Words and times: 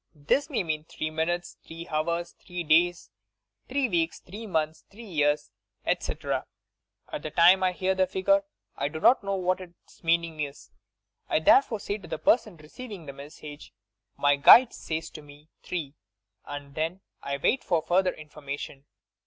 This 0.15 0.49
may 0.49 0.63
mean 0.63 0.83
three 0.85 1.11
minutes, 1.11 1.57
three 1.63 1.87
hours, 1.87 2.31
three 2.31 2.63
days, 2.63 3.11
three 3.69 3.87
weeks, 3.87 4.19
three 4.19 4.47
months, 4.47 4.83
three 4.89 5.05
years, 5.05 5.51
etc. 5.85 6.47
At 7.11 7.21
the 7.21 7.29
time 7.29 7.61
I 7.61 7.71
hear 7.71 7.93
the 7.93 8.07
figure 8.07 8.41
I 8.75 8.87
do 8.87 8.99
not 8.99 9.23
know 9.23 9.35
what 9.35 9.61
its 9.61 10.03
meaning 10.03 10.39
is. 10.39 10.71
I 11.29 11.37
therefore 11.37 11.79
say 11.79 11.99
to 11.99 12.07
the 12.07 12.17
person 12.17 12.57
receiving 12.57 13.05
the 13.05 13.13
message: 13.13 13.73
'My 14.17 14.37
guides 14.37 14.75
say 14.75 15.01
to 15.01 15.21
me 15.21 15.49
"three"' 15.61 15.93
and 16.47 16.69
I 16.69 16.73
then 16.73 17.01
wait 17.43 17.63
for 17.63 17.83
further 17.83 18.11
informa 18.13 18.57
tion. 18.57 18.85